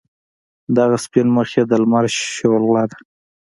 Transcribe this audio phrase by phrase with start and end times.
[0.77, 2.97] دغه سپین مخ یې د لمر شعله ده.